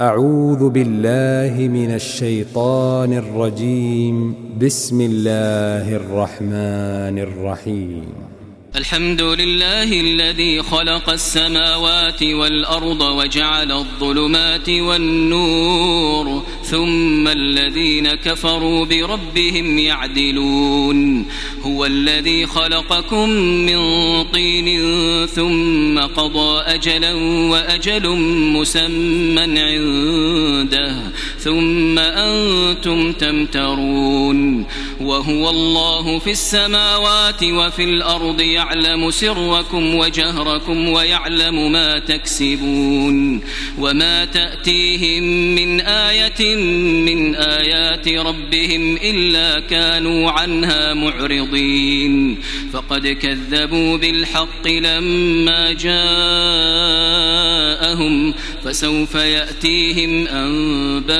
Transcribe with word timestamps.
أعوذ 0.00 0.68
بالله 0.68 1.68
من 1.68 1.94
الشيطان 1.94 3.12
الرجيم. 3.12 4.34
بسم 4.58 5.00
الله 5.00 5.96
الرحمن 5.96 7.18
الرحيم. 7.18 8.04
الحمد 8.76 9.22
لله 9.22 10.00
الذي 10.00 10.62
خلق 10.62 11.10
السماوات 11.10 12.22
والأرض 12.22 13.00
وجعل 13.00 13.72
الظلمات 13.72 14.68
والنور. 14.68 16.42
ثم 16.72 17.28
الذين 17.28 18.08
كفروا 18.08 18.84
بربهم 18.84 19.78
يعدلون. 19.78 21.26
هو 21.62 21.86
الذي 21.86 22.46
خلقكم 22.46 23.28
من 23.68 23.80
طين 24.24 24.68
ثم 25.26 25.98
قضى 25.98 26.60
أجلا 26.60 27.14
وأجل 27.52 28.08
مسمى 28.56 29.60
عنده 29.60 30.96
ثم 31.38 31.98
أنتم 31.98 33.12
تمترون. 33.12 34.66
وهو 35.00 35.50
الله 35.50 36.18
في 36.18 36.30
السماوات 36.30 37.44
وفي 37.44 37.84
الأرض 37.84 38.40
يعلم 38.40 39.10
سركم 39.10 39.94
وجهركم 39.94 40.88
ويعلم 40.88 41.72
ما 41.72 41.98
تكسبون. 41.98 43.40
وما 43.78 44.24
تأتيهم 44.24 45.22
من 45.54 45.80
آية 45.80 46.61
من 47.04 47.34
آيات 47.34 48.08
ربهم 48.08 48.96
إلا 48.96 49.60
كانوا 49.60 50.30
عنها 50.30 50.94
معرضين. 50.94 52.38
فقد 52.72 53.06
كذبوا 53.08 53.96
بالحق 53.96 54.68
لما 54.68 55.72
جاءهم 55.72 56.02
فسوف 58.64 59.14
يأتيهم 59.14 60.26
أنباء 60.26 61.12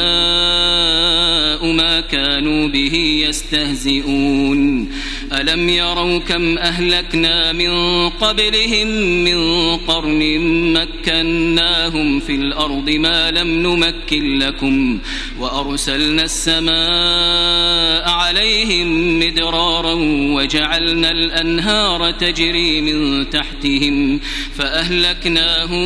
ما 1.73 2.01
كانوا 2.01 2.69
به 2.69 3.25
يستهزئون. 3.29 4.89
ألم 5.33 5.69
يروا 5.69 6.19
كم 6.19 6.59
أهلكنا 6.59 7.53
من 7.53 7.71
قبلهم 8.09 8.89
من 9.25 9.77
قرن 9.77 10.39
مكناهم 10.73 12.21
في 12.21 12.35
الأرض 12.35 12.91
ما 12.91 13.31
لم 13.31 13.49
نمكن 13.49 14.39
لكم 14.39 14.99
وأرسلنا 15.39 16.23
السماء 16.23 18.09
عليهم 18.09 19.19
مدرارا 19.19 19.95
وجعلنا 20.35 21.11
الأنهار 21.11 22.11
تجري 22.11 22.81
من 22.81 23.31
تحتهم 23.31 24.21
فأهلكناهم 24.55 25.83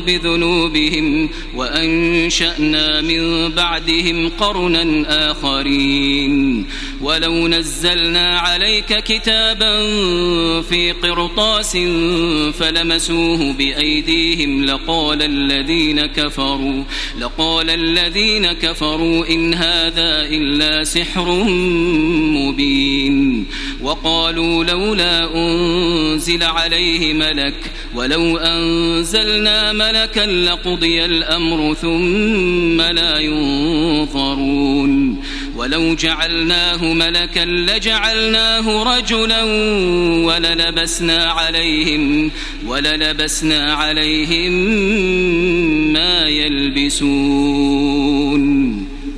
بذنوبهم 0.00 1.30
وأنشأنا 1.54 3.00
من 3.00 3.48
بعدهم 3.48 4.28
قرنا 4.28 5.04
آخرين 5.30 6.66
ولو 7.00 7.48
نزلنا 7.48 8.38
عليك 8.38 9.04
كتابا 9.04 9.82
في 10.62 10.92
قرطاس 11.02 11.76
فلمسوه 12.58 13.52
بأيديهم 13.52 14.64
لقال 14.64 15.22
الذين 15.22 16.06
كفروا 16.06 16.84
لقال 17.20 17.70
الذين 17.70 18.52
كفروا 18.52 19.26
إن 19.30 19.54
هذا 19.54 20.28
إلا 20.30 20.84
سحر 20.84 21.44
مبين. 22.34 23.46
وقالوا 23.80 24.64
لولا 24.64 25.34
أنزل 25.34 26.42
عليه 26.42 27.12
ملك 27.12 27.54
ولو 27.94 28.36
أنزلنا 28.36 29.72
ملكا 29.72 30.20
لقضي 30.20 31.04
الأمر 31.04 31.74
ثم 31.74 32.80
لا 32.80 33.18
ينظرون. 33.18 34.98
ولو 35.58 35.94
جعلناه 35.94 36.84
ملكا 36.84 37.44
لجعلناه 37.44 38.96
رجلا 38.96 39.42
وللبسنا 40.24 41.24
عليهم 41.24 42.30
وللبسنا 42.66 43.74
عليهم 43.74 44.52
ما 45.92 46.20
يلبسون. 46.28 47.78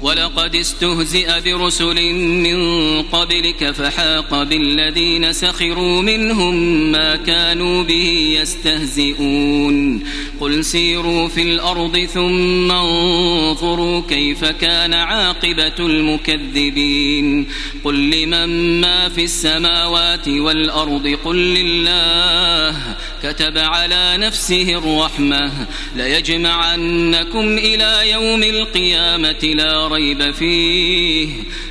ولقد 0.02 0.56
استهزئ 0.56 1.40
برسل 1.40 2.14
من 2.14 3.02
قبلك 3.02 3.70
فحاق 3.70 4.42
بالذين 4.42 5.32
سخروا 5.32 6.02
منهم 6.02 6.54
ما 6.92 7.16
كانوا 7.16 7.82
به 7.82 8.38
يستهزئون. 8.40 10.02
قل 10.40 10.64
سيروا 10.64 11.28
في 11.28 11.42
الأرض 11.42 11.98
ثم 11.98 12.72
انظروا 12.72 14.02
كيف 14.08 14.44
كان 14.44 14.94
عاقبة 14.94 15.74
المكذبين. 15.78 17.46
قل 17.84 18.10
لمن 18.10 18.80
ما 18.80 19.08
في 19.08 19.24
السماوات 19.24 20.28
والأرض؟ 20.28 21.18
قل 21.24 21.36
لله. 21.36 22.76
كتب 23.22 23.58
على 23.58 24.16
نفسه 24.16 24.78
الرحمة. 24.78 25.66
ليجمعنكم 25.96 27.58
إلى 27.58 28.10
يوم 28.10 28.42
القيامة. 28.42 29.54
لا 29.54 29.89
ريب 29.92 30.30
فيه. 30.30 31.28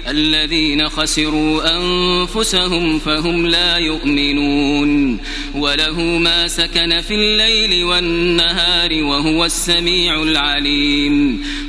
الذين 0.07 0.90
خسروا 0.90 1.78
أنفسهم 1.78 3.00
فهم 3.00 3.47
لا 3.47 3.78
يؤمنون. 3.78 5.19
وله 5.56 6.02
ما 6.02 6.47
سكن 6.47 7.02
في 7.02 7.13
الليل 7.16 7.84
والنهار 7.84 9.03
وهو 9.03 9.46
السميع 9.46 10.24
العليم. 10.24 11.44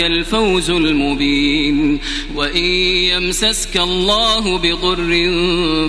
الفوز 0.00 0.70
المبين. 0.70 2.00
وإن 2.34 2.64
يمسسك 2.64 3.76
الله 3.76 4.58
بضر 4.58 5.30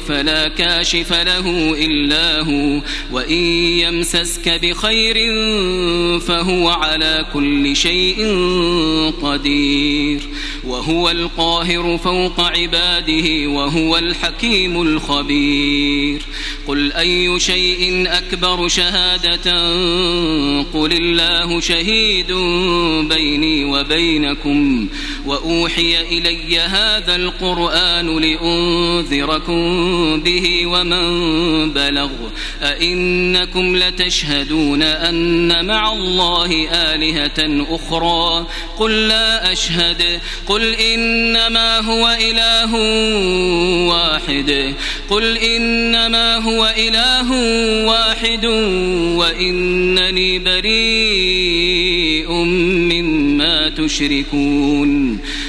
فلا 0.08 0.48
كاشف 0.48 1.14
له 1.14 1.76
إلا 1.86 2.42
هو. 2.42 2.82
وإن 3.12 3.44
يمسسك 3.84 4.60
بخير 4.64 5.16
فهو 6.20 6.70
على 6.70 7.26
كل 7.34 7.76
شيء 7.76 8.18
قدير. 9.22 10.22
وهو 10.68 11.10
القاهر 11.10 11.98
فوق 11.98 12.40
عباده 12.40 13.50
وهو 13.50 13.98
الحكيم 13.98 14.82
الخبير. 14.82 16.22
قل 16.68 16.94
أي 16.94 17.40
شيء 17.40 18.04
أكبر 18.08 18.68
شهادة؟ 18.68 19.52
قل 20.74 20.94
الله 20.94 21.60
شهيد 21.60 22.32
بيني 23.10 23.66
وبينكم 23.66 24.88
وأوحي 25.26 26.02
إلي 26.02 26.60
هذا 26.60 27.16
القرآن 27.16 28.20
لأنذركم 28.20 29.62
به 30.22 30.66
ومن 30.66 31.08
بلغ. 31.74 32.12
أئنكم 32.62 33.76
لتشهدون 33.76 34.84
أن 34.84 35.66
مع 35.66 35.94
الله 35.94 36.68
آلهة 36.72 37.66
أخرى؟ 37.70 38.48
قل 38.78 39.08
لا 39.08 39.52
أشهد. 39.52 40.22
قل 40.48 40.57
إنما 40.64 41.80
هو 41.80 42.18
إله 42.22 42.76
واحد 43.88 44.76
قل 45.10 45.38
إنما 45.38 46.36
هو 46.38 46.74
إله 46.78 47.32
واحد 47.86 48.46
وإنني 49.16 50.40
بريء 50.40 52.32
مما 52.92 53.70
تشركون 53.70 55.20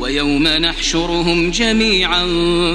ويوم 0.00 0.42
نحشرهم 0.48 1.50
جميعا 1.50 2.26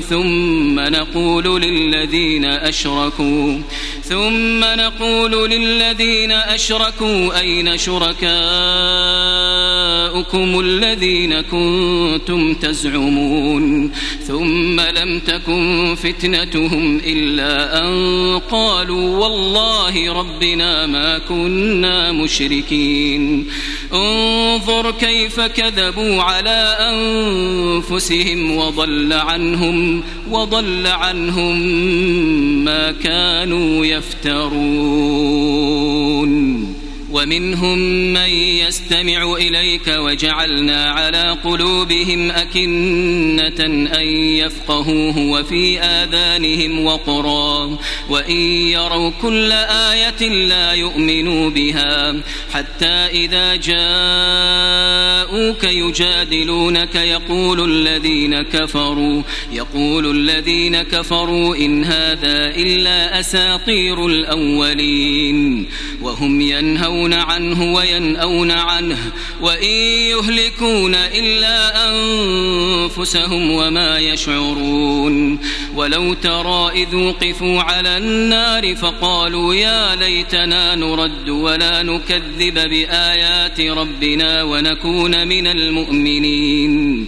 ثم 0.10 0.80
نقول 0.80 1.62
للذين 1.62 2.46
أشركوا 2.46 3.58
ثم 4.10 4.64
نقول 4.64 5.50
للذين 5.50 6.32
أشركوا 6.32 7.40
أين 7.40 7.78
شركاؤكم 7.78 8.26
الذين 10.60 11.42
كنتم 11.42 12.54
تزعمون 12.54 13.92
ثم 14.28 14.80
لم 14.82 15.20
تكن 15.20 15.96
فتنتهم 16.04 17.02
إلا 17.06 17.80
أن 17.80 18.40
قالوا 18.52 19.18
والله 19.18 20.14
ربنا 20.14 20.86
ما 20.86 21.18
كنا 21.18 22.12
مشركين 22.12 23.48
انظر 23.94 24.92
كيف 24.92 25.40
كذبوا 25.40 26.22
على 26.22 26.78
أنفسهم 26.80 28.58
وضل 28.58 29.14
عنهم 29.14 30.04
وضل 30.30 30.88
عنهم 30.88 31.60
ما 32.66 32.92
كانوا 32.92 33.86
يفترون. 33.96 34.76
ومنهم 37.16 37.78
من 38.14 38.30
يستمع 38.30 39.34
إليك 39.34 39.88
وجعلنا 39.88 40.86
على 40.86 41.38
قلوبهم 41.44 42.32
أكنة 42.32 43.66
أن 44.00 44.06
يفقهوه 44.16 45.18
وفي 45.18 45.80
آذانهم 45.80 46.86
وقرا 46.86 47.78
وإن 48.10 48.36
يروا 48.72 49.12
كل 49.22 49.52
آية 49.52 50.30
لا 50.30 50.74
يؤمنوا 50.74 51.50
بها 51.50 52.16
حتى 52.54 52.86
إذا 52.86 53.56
جاءوك 53.56 53.76
يجادلونك 55.64 56.96
يقول 56.96 57.72
الذين 57.72 58.42
كفروا 58.42 59.22
يقول 59.52 60.12
الذين 60.12 60.82
كفروا 60.82 61.56
إن 61.56 61.84
هذا 61.84 62.56
إلا 62.56 63.20
أساطير 63.20 64.06
الأولين 64.06 65.68
وهم 66.02 66.42
ينهون 66.42 67.05
عنه 67.14 67.74
وينأون 67.74 68.52
عنه 68.52 68.98
وإن 69.42 69.70
يهلكون 70.10 70.96
إلا 70.96 71.90
أنفسهم 71.90 73.52
وما 73.52 74.00
يشعرون 74.00 75.40
ولو 75.76 76.14
ترى 76.14 76.72
إذ 76.74 76.96
وقفوا 76.96 77.62
على 77.62 77.98
النار 77.98 78.76
فقالوا 78.76 79.56
يا 79.56 79.96
ليتنا 79.96 80.76
نرد 80.76 81.30
ولا 81.30 81.84
نكذب 81.84 82.54
بآيات 82.70 83.62
ربنا 83.62 84.44
ونكون 84.44 85.28
من 85.28 85.48
المؤمنين 85.48 87.08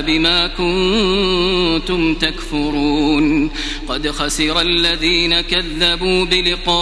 بما 0.00 0.46
كنتم 0.46 2.14
تكفرون. 2.14 3.50
قد 3.88 4.10
خسر 4.10 4.60
الذين 4.60 5.40
كذبوا 5.40 6.24
بلقاء 6.24 6.74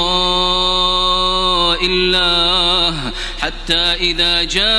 الله 1.87 3.12
حتى 3.40 3.75
إذا 3.75 4.43
جاءتهم 4.43 4.73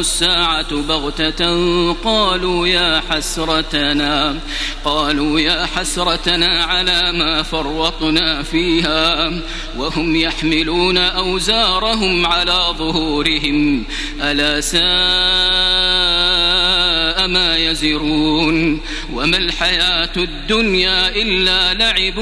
الساعة 0.00 0.74
بغتة 0.74 1.92
قالوا 1.92 2.66
يا 2.66 3.02
حسرتنا 3.10 4.40
قالوا 4.84 5.40
يا 5.40 5.66
حسرتنا 5.66 6.64
على 6.64 7.12
ما 7.12 7.42
فرطنا 7.42 8.42
فيها. 8.42 9.32
وهم 9.78 10.16
يحملون 10.16 10.98
أوزارهم 10.98 12.26
على 12.26 12.74
ظهورهم. 12.78 13.84
ألا 14.22 14.60
ساء 14.60 15.93
ما 17.74 17.80
يزرون 17.80 18.80
وما 19.14 19.36
الحياة 19.36 20.12
الدنيا 20.16 21.08
إلا 21.08 21.74
لعب 21.74 22.18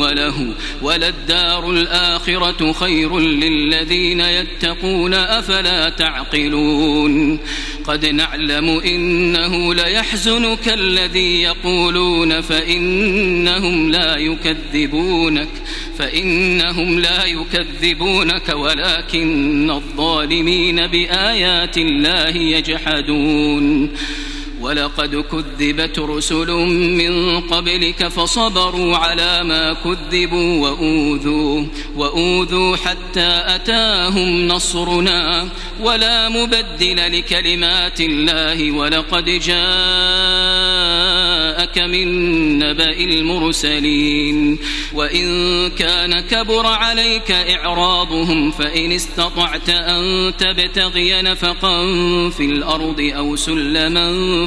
وله 0.00 0.54
وللدار 0.82 1.70
الآخرة 1.70 2.72
خير 2.72 3.18
للذين 3.18 4.20
يتقون 4.20 5.14
أفلا 5.14 5.88
تعقلون 5.88 7.38
قد 7.84 8.06
نعلم 8.06 8.68
إنه 8.68 9.74
ليحزنك 9.74 10.68
الذي 10.68 11.42
يقولون 11.42 12.40
فإنهم 12.40 13.90
لا 13.90 14.16
يكذبونك 14.16 15.48
فإنهم 15.98 16.98
لا 16.98 17.24
يكذبونك 17.24 18.48
ولكن 18.48 19.70
الظالمين 19.70 20.86
بآيات 20.86 21.78
الله 21.78 22.36
يجحدون 22.36 23.90
ولقد 24.60 25.16
كذبت 25.16 25.98
رسل 25.98 26.50
من 26.96 27.40
قبلك 27.40 28.08
فصبروا 28.08 28.96
على 28.96 29.44
ما 29.44 29.72
كذبوا 29.72 30.68
وأوذوا 30.68 31.66
وأوذوا 31.96 32.76
حتى 32.76 33.42
أتاهم 33.46 34.48
نصرنا. 34.48 35.48
ولا 35.80 36.28
مبدل 36.28 37.18
لكلمات 37.18 38.00
الله 38.00 38.72
ولقد 38.72 39.24
جاءك 39.24 39.48
من 41.78 42.58
نبأ 42.58 43.00
المرسلين. 43.00 44.58
وإن 44.94 45.70
كان 45.70 46.20
كبر 46.20 46.66
عليك 46.66 47.30
إعراضهم 47.30 48.50
فإن 48.50 48.92
استطعت 48.92 49.68
أن 49.68 50.32
تبتغي 50.38 51.22
نفقا 51.22 51.80
في 52.30 52.44
الأرض 52.44 53.12
أو 53.16 53.36
سلما 53.36 54.46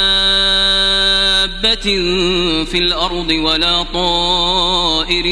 دابة 1.61 1.81
في 2.63 2.77
الأرض 2.77 3.29
ولا 3.29 3.83
طائر 3.83 5.25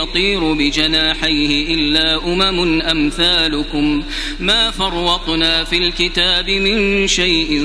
يطير 0.00 0.52
بجناحيه 0.52 1.74
إلا 1.74 2.24
أمم 2.24 2.82
أمثالكم. 2.82 4.02
ما 4.40 4.70
فرطنا 4.70 5.64
في 5.64 5.78
الكتاب 5.78 6.50
من 6.50 7.06
شيء 7.06 7.62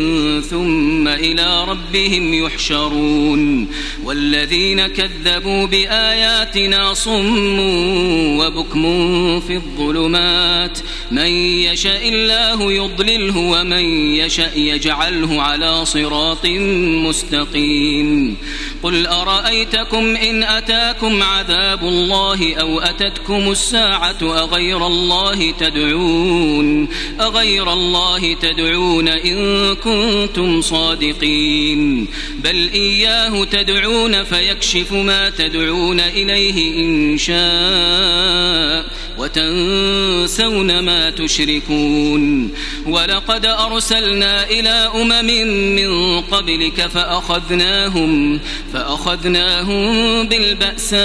ثم 0.50 1.08
إلى 1.08 1.66
ربهم 1.68 2.34
يحشرون. 2.34 3.68
والذين 4.04 4.88
كذبوا 4.88 5.66
بآياتنا 5.66 6.94
صم 6.94 7.60
وبكم 8.40 9.40
في 9.40 9.56
الظلمات. 9.56 10.80
من 11.12 11.32
يشاء 11.72 12.10
الله 12.10 12.74
يضلله 12.74 13.38
ومن 13.38 14.16
يشاء 14.16 14.60
يجعله 14.60 15.42
على 15.42 15.86
صراط 15.86 16.46
مستقيم. 17.08 18.11
قل 18.84 19.08
أرأيتكم 19.08 20.16
إن 20.16 20.44
أتاكم 20.44 21.24
عذاب 21.24 21.84
الله 21.84 22.56
أو 22.56 22.80
أتتكم 22.80 23.52
الساعة 23.52 24.18
أغير 24.22 24.88
الله 24.88 25.52
تدعون 25.52 26.88
أغير 27.22 27.74
الله 27.74 28.34
تدعون 28.34 29.08
إن 29.08 29.76
كنتم 29.76 30.62
صادقين 30.62 32.08
بل 32.44 32.70
إياه 32.74 33.44
تدعون 33.44 34.24
فيكشف 34.24 34.92
ما 34.92 35.30
تدعون 35.30 36.00
إليه 36.00 36.86
إن 36.86 37.18
شاء 37.18 38.86
وتنسون 39.18 40.80
ما 40.80 41.10
تشركون 41.10 42.52
ولقد 42.86 43.46
أرسلنا 43.46 44.50
إلى 44.50 44.92
أمم 44.96 45.46
من 45.76 46.22
قبلك 46.22 46.88
فأخذناهم 46.88 48.01
فأخذناهم 48.74 50.28
بالبأساء 50.28 51.02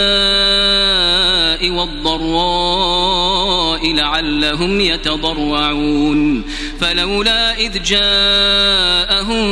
والضراء 1.70 3.46
لعلهم 3.94 4.80
يتضرعون. 4.80 6.42
فلولا 6.80 7.58
إذ 7.58 7.82
جاءهم 7.82 9.46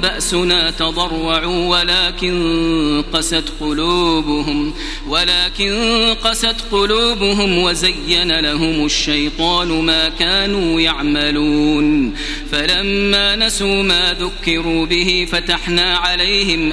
بأسنا 0.00 0.70
تضرعوا 0.70 1.78
ولكن 1.78 3.04
قست 3.12 3.44
قلوبهم 3.60 4.74
ولكن 5.08 6.14
قست 6.24 6.56
قلوبهم 6.72 7.58
وزين 7.58 8.40
لهم 8.40 8.84
الشيطان 8.84 9.68
ما 9.68 10.08
كانوا 10.08 10.80
يعملون. 10.80 12.14
فلما 12.52 13.36
نسوا 13.36 13.82
ما 13.82 14.12
ذكروا 14.12 14.86
به 14.86 15.26
فتحنا 15.32 15.96
عليهم 15.96 16.72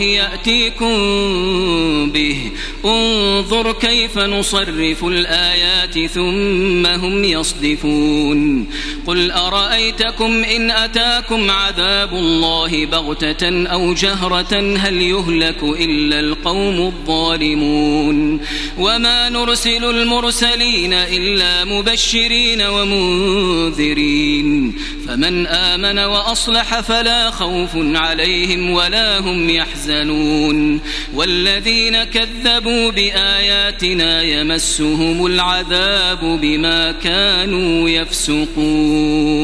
يأتيكم 0.00 0.96
به. 2.10 2.50
انظر 2.84 3.72
كيف 3.72 4.18
نصرف 4.18 5.04
الآيات 5.04 6.10
ثم 6.10 6.86
هم 6.86 7.24
يصدفون. 7.24 8.66
قل 9.06 9.30
أرأيتكم 9.30 10.44
إن 10.44 10.70
أتاكم 10.70 11.50
عذاب 11.50 12.12
الله 12.12 12.86
بغتة 12.86 13.66
أو 13.66 13.94
جهرة 13.94 14.76
هل 14.76 15.02
يهلك 15.02 15.62
إلا 15.62 16.20
القوم 16.20 16.80
الظالمون. 16.80 18.40
وما 18.78 19.28
نرسل 19.28 19.84
المرسلين 19.84 20.92
إلا 20.92 21.64
مبشرين 21.64 22.62
ومنذرين. 22.62 24.06
فمن 25.08 25.46
آمن 25.46 25.98
وأصلح 25.98 26.80
فلا 26.80 27.30
خوف 27.30 27.70
عليهم 27.74 28.70
ولا 28.70 29.18
هم 29.18 29.50
يحزنون 29.50 29.65
والذين 31.14 32.04
كذبوا 32.04 32.90
بآياتنا 32.90 34.22
يمسهم 34.22 35.26
العذاب 35.26 36.20
بما 36.40 36.92
كانوا 36.92 37.88
يفسقون. 37.88 39.36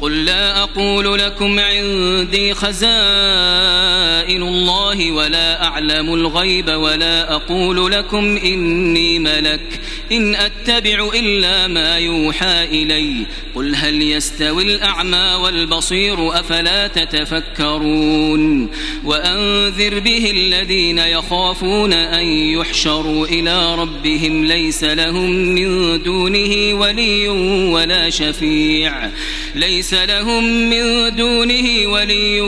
قل 0.00 0.24
لا 0.24 0.62
أقول 0.62 1.18
لكم 1.18 1.58
عندي 1.58 2.54
خزائن 2.54 4.42
الله 4.42 5.12
ولا 5.12 5.64
أعلم 5.64 6.14
الغيب 6.14 6.68
ولا 6.68 7.34
أقول 7.34 7.92
لكم 7.92 8.36
إني 8.36 9.18
ملك. 9.18 9.80
إن 10.12 10.34
أتبع 10.34 11.10
إلا 11.14 11.66
ما 11.66 11.98
يوحى 11.98 12.64
إلي. 12.64 13.26
قل 13.54 13.74
هل 13.74 14.02
يستوي 14.02 14.62
الأعمى 14.62 15.38
والبصير 15.42 16.40
أفلا 16.40 16.86
تتفكرون؟ 16.86 18.70
وأنذر 19.04 19.98
به 19.98 20.30
الذين 20.30 20.98
يخافون 20.98 21.92
أن 21.92 22.26
يحشروا 22.26 23.26
إلى 23.26 23.74
ربهم 23.74 24.44
ليس 24.44 24.84
لهم 24.84 25.30
من 25.30 26.02
دونه 26.02 26.80
ولي 26.80 27.28
ولا 27.72 28.10
شفيع. 28.10 29.10
ليس 29.54 29.94
لهم 29.94 30.44
من 30.70 31.16
دونه 31.16 31.86
ولي 31.86 32.40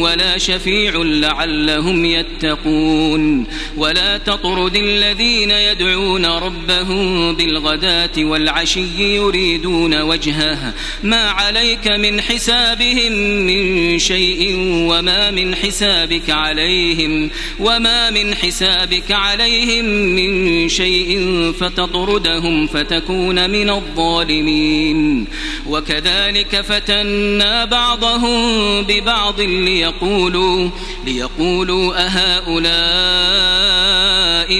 ولا 0.00 0.38
شفيع 0.38 0.92
لعلهم 0.96 2.04
يتقون. 2.04 3.46
ولا 3.76 4.18
تطرد 4.18 4.76
الذين 4.76 5.50
يدعون 5.50 6.26
ربهم 6.26 6.83
بالغداة 7.32 8.10
والعشي 8.18 9.14
يريدون 9.16 10.00
وجهه. 10.00 10.74
ما 11.02 11.30
عليك 11.30 11.88
من 11.88 12.20
حسابهم 12.20 13.12
من 13.46 13.98
شيء 13.98 14.56
وما 14.90 15.30
من 15.30 15.54
حسابك 15.54 16.30
عليهم 16.30 17.30
وما 17.60 18.10
من 18.10 18.34
حسابك 18.34 19.12
عليهم 19.12 19.84
من 19.84 20.68
شيء 20.68 21.52
فتطردهم 21.60 22.66
فتكون 22.66 23.50
من 23.50 23.70
الظالمين. 23.70 25.26
وكذلك 25.66 26.60
فتنا 26.60 27.64
بعضهم 27.64 28.82
ببعض 28.82 29.40
ليقولوا 29.40 30.70
ليقولوا 31.06 32.06
أهؤلاء 32.06 32.64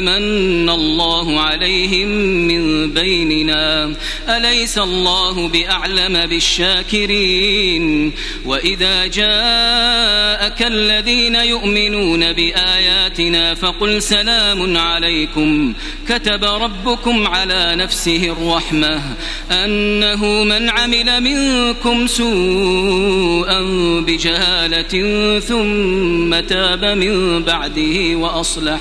من 0.01 0.71
الله 0.71 1.41
عليهم 1.41 2.14
من 2.49 2.91
بيننا. 2.91 3.95
أليس 4.29 4.79
الله 4.79 5.49
بأعلم 5.49 6.27
بالشاكرين؟ 6.27 8.13
وإذا 8.45 9.07
جاءك 9.07 10.63
الذين 10.63 11.35
يؤمنون 11.35 12.33
بآياتنا 12.33 13.55
فقل 13.55 14.03
سلام 14.03 14.77
عليكم. 14.77 15.75
كتب 16.09 16.45
ربكم 16.45 17.27
على 17.27 17.77
نفسه 17.77 18.37
الرحمة 18.39 19.03
أنه 19.51 20.25
من 20.45 20.71
عمل 20.71 21.21
منكم 21.21 22.07
سوءا 22.07 23.61
بجهالة 24.01 24.95
ثم 25.41 26.41
تاب 26.41 26.85
من 26.85 27.43
بعده 27.43 28.17
وأصلح. 28.17 28.81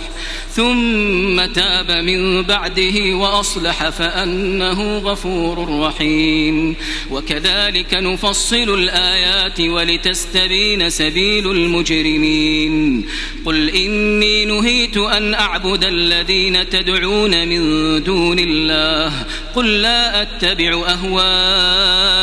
ثم 0.55 1.45
تاب 1.45 1.91
من 1.91 2.43
بعده 2.43 3.15
وأصلح 3.15 3.89
فأنه 3.89 4.98
غفور 4.98 5.79
رحيم. 5.79 6.75
وكذلك 7.12 7.93
نفصل 7.93 8.79
الآيات 8.79 9.62
ولتستبين 9.62 10.89
سبيل 10.89 11.51
المجرمين. 11.51 13.05
قل 13.45 13.69
إني 13.69 14.45
نهيت 14.45 14.98
أن 14.98 15.33
أعبد 15.33 15.83
الذين 15.83 16.69
تدعون 16.69 17.48
من 17.48 18.03
دون 18.03 18.39
الله. 18.39 19.25
قل 19.55 19.81
لا 19.81 20.22
أتبع 20.22 20.83
أهواءكم 20.88 22.13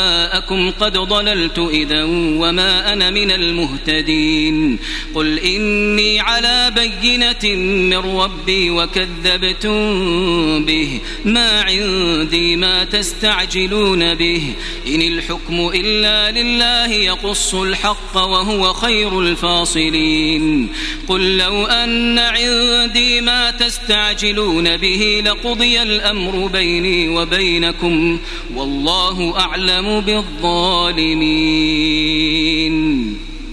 قد 0.71 0.93
ضللت 0.93 1.59
إذا 1.59 2.05
وما 2.05 2.93
أنا 2.93 3.11
من 3.11 3.31
المهتدين. 3.31 4.79
قل 5.15 5.39
إني 5.39 6.21
على 6.21 6.73
بينة 6.77 7.57
من 7.57 8.20
ربي 8.25 8.71
وكذبتم 8.71 10.65
به. 10.65 11.01
ما 11.25 11.61
عندي 11.61 12.57
ما 12.57 12.85
تستعجلون 12.85 14.15
به. 14.15 14.43
إن 14.87 15.03
الحكم 15.03 15.71
إلا 15.75 16.43
لله 16.43 16.93
يقص 16.93 17.55
الحق 17.55 18.17
وهو 18.17 18.73
خير 18.73 19.21
الفاصلين. 19.21 20.69
قل 21.09 21.37
لو 21.37 21.67
أن 21.67 22.19
عندي 22.19 23.21
ما 23.21 23.51
تستعجلون 23.51 24.77
به 24.77 25.23
لقضي 25.27 25.83
الأمر 25.83 26.47
بيني 26.47 27.09
وبينكم. 27.09 28.19
والله 28.55 29.39
أعلم 29.39 30.01
بالظالمين. 30.01 31.31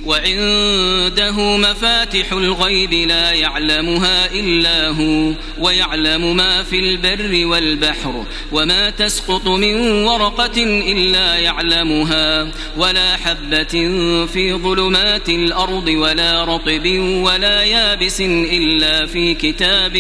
وعنده 0.08 1.58
مفاتح 1.58 2.32
الغيب 2.32 2.94
لا 2.94 3.32
يعلمها 3.32 4.32
إلا 4.32 4.90
هو 4.90 5.34
ويعلم 5.60 6.36
ما 6.36 6.64
في 6.64 6.80
البر 6.80 7.46
والبحر 7.46 8.26
وما 8.52 8.90
تسقط 8.90 9.48
من 9.48 9.76
ورقة 10.04 10.64
إلا 10.64 11.36
يعلمها 11.36 12.52
ولا 12.78 13.18
حبة 13.18 13.76
في 14.26 14.54
ظلمات 14.54 15.30
الأرض 15.30 15.88
ولا 15.88 16.44
رطب 16.44 16.86
ولا 17.00 17.64
يابس 17.64 18.22
إلا 18.22 19.06
في 19.06 19.34
كتاب 19.34 19.98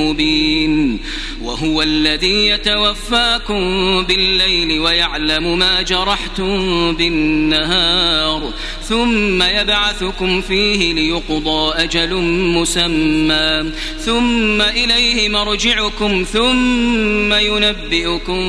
مبين. 0.00 1.00
وهو 1.42 1.82
الذي 1.82 2.48
يتوفاكم 2.48 3.62
بالليل 4.02 4.80
ويعلم 4.80 5.58
ما 5.58 5.82
جرحتم 5.82 6.92
بالنهار. 6.96 8.52
ثم 8.88 9.42
يبعثكم 9.42 10.40
فيه 10.40 10.92
ليقضى 10.94 11.74
أجل 11.74 12.14
مسمى. 12.30 13.72
ثم 13.98 14.62
إليه 14.62 15.28
مرجعكم 15.28 16.24
ثم 16.32 17.32
ينبئكم 17.34 18.40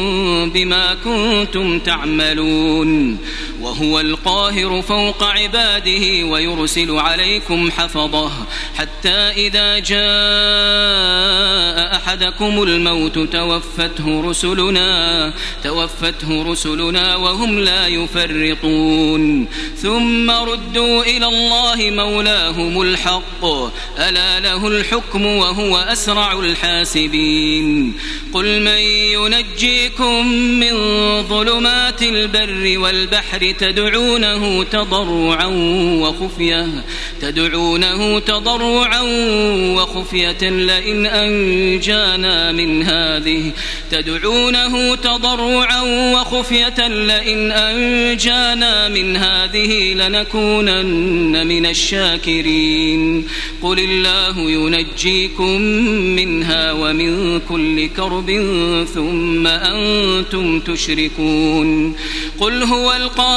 بما 0.49 0.97
كنتم 1.03 1.79
تعملون. 1.79 3.17
وهو 3.61 3.99
القاهر 3.99 4.81
فوق 4.81 5.23
عباده 5.23 6.25
ويرسل 6.25 6.91
عليكم 6.91 7.71
حفظه 7.71 8.31
حتى 8.77 9.09
إذا 9.09 9.79
جاء 9.79 9.97
أحدكم 11.95 12.63
الموت 12.63 13.19
توفته 13.19 14.21
رسلنا 14.29 15.33
توفته 15.63 16.51
رسلنا 16.51 17.15
وهم 17.15 17.59
لا 17.59 17.87
يفرطون. 17.87 19.47
ثم 19.81 20.31
ردوا 20.31 21.03
إلى 21.03 21.25
الله 21.25 21.75
مولاهم 21.75 22.81
الحق. 22.81 23.45
ألا 23.99 24.39
له 24.39 24.67
الحكم 24.67 25.25
وهو 25.25 25.77
أسرع 25.77 26.39
الحاسبين. 26.39 27.93
قل 28.33 28.61
من 28.61 28.81
ينجيكم 29.17 30.27
من 30.27 30.73
ظلمات 31.23 32.03
البر 32.03 32.79
والبحر 32.79 33.46
تدعونه 33.53 34.63
تضرعا 34.63 35.45
وخفية 36.01 36.67
تدعونه 37.21 38.19
تضرعا 38.19 39.01
وخفية 39.75 40.49
لئن 40.49 41.05
أنجانا 41.05 42.51
من 42.51 42.83
هذه. 42.83 43.51
تدعونه 43.91 44.95
تضرعا 44.95 45.81
وخفية 46.13 46.87
لئن 46.87 47.51
أنجانا 47.51 48.89
من 48.89 49.17
هذه 49.17 49.93
لنكونن 49.93 51.47
من 51.47 51.65
الشاكرين. 51.65 53.27
قل 53.61 53.79
الله 53.79 54.51
ينجيكم 54.51 55.61
منها 56.15 56.71
ومن 56.71 57.39
كل 57.39 57.87
كرب 57.87 58.31
ثم 58.93 59.47
أنتم 59.47 60.59
تشركون. 60.59 61.95
قل 62.39 62.63
هو 62.63 62.93
القادر 62.93 63.36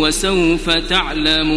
وسوف 0.00 0.70
تعلمون. 0.70 1.56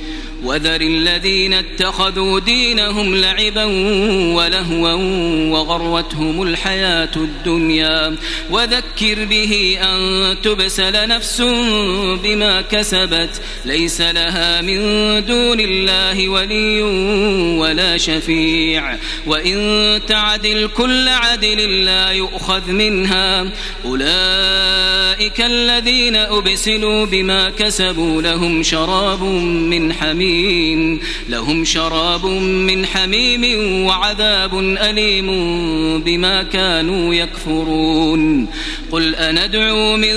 وذر 0.43 0.81
الذين 0.81 1.53
اتخذوا 1.53 2.39
دينهم 2.39 3.15
لعبا 3.15 3.65
ولهوا 4.35 4.93
وغرتهم 5.51 6.41
الحياة 6.41 7.09
الدنيا. 7.15 8.17
وذكر 8.49 9.25
به 9.25 9.77
أن 9.81 10.35
تبسل 10.41 11.07
نفس 11.07 11.41
بما 12.23 12.61
كسبت 12.61 13.41
ليس 13.65 14.01
لها 14.01 14.61
من 14.61 14.79
دون 15.25 15.59
الله 15.59 16.29
ولي 16.29 16.81
ولا 17.59 17.97
شفيع. 17.97 18.97
وإن 19.27 19.99
تعدل 20.07 20.69
كل 20.77 21.07
عدل 21.07 21.85
لا 21.85 22.11
يؤخذ 22.11 22.71
منها. 22.71 23.45
أولئك 23.85 25.41
الذين 25.41 26.15
أبسلوا 26.15 27.05
بما 27.05 27.49
كسبوا 27.49 28.21
لهم 28.21 28.63
شراب 28.63 29.23
من 29.23 29.93
حميم 29.93 30.30
حميم 30.31 30.99
لهم 31.29 31.65
شراب 31.65 32.25
من 32.25 32.85
حميم 32.85 33.43
وعذاب 33.85 34.59
أليم 34.59 35.27
بما 36.01 36.43
كانوا 36.43 37.13
يكفرون. 37.13 38.47
قل 38.91 39.15
أندعو 39.15 39.97
من 39.97 40.15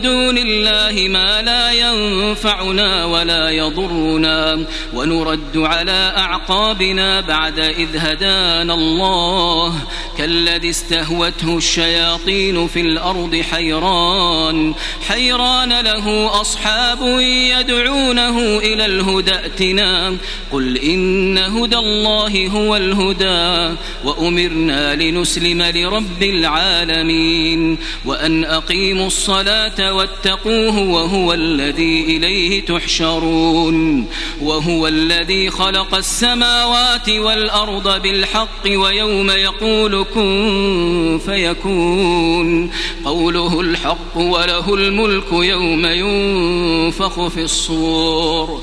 دون 0.00 0.38
الله 0.38 1.08
ما 1.08 1.42
لا 1.42 1.72
ينفعنا 1.72 3.04
ولا 3.04 3.50
يضرنا 3.50 4.66
ونرد 4.94 5.56
على 5.56 6.14
أعقابنا 6.16 7.20
بعد 7.20 7.58
إذ 7.58 7.88
هدانا 7.96 8.74
الله. 8.74 9.74
كالذي 10.18 10.70
استهوته 10.70 11.56
الشياطين 11.56 12.68
في 12.68 12.80
الأرض 12.80 13.42
حيران. 13.50 14.74
حيران 15.08 15.80
له 15.80 16.40
أصحاب 16.40 17.18
يدعونه 17.58 18.58
إلى 18.58 18.86
الهدى. 18.86 19.38
ائتنا 19.56 20.16
قل 20.52 20.78
إن 20.78 21.38
هدى 21.38 21.76
الله 21.76 22.48
هو 22.48 22.76
الهدى 22.76 23.76
وأمرنا 24.04 24.94
لنسلم 24.94 25.62
لرب 25.62 26.22
العالمين 26.22 27.78
وأن 28.04 28.44
أقيموا 28.44 29.06
الصلاة 29.06 29.94
واتقوه 29.94 30.78
وهو 30.78 31.32
الذي 31.32 32.04
إليه 32.16 32.64
تحشرون 32.64 34.06
وهو 34.40 34.88
الذي 34.88 35.50
خلق 35.50 35.94
السماوات 35.94 37.08
والأرض 37.08 38.02
بالحق 38.02 38.66
ويوم 38.66 39.30
يقول 39.30 40.04
كن 40.14 41.20
فيكون 41.26 42.70
قوله 43.04 43.60
الحق 43.60 44.16
وله 44.16 44.74
الملك 44.74 45.32
يوم 45.32 45.86
ينفخ 45.86 47.26
في 47.28 47.42
الصور 47.42 48.62